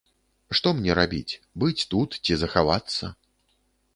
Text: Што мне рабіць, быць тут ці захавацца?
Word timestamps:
Што 0.59 0.71
мне 0.77 0.95
рабіць, 0.99 1.39
быць 1.63 1.85
тут 1.93 2.17
ці 2.23 2.39
захавацца? 2.45 3.13